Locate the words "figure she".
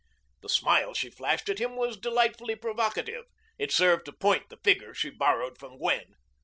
4.63-5.11